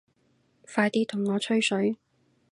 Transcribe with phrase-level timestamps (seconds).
[0.63, 1.95] 快啲同我吹水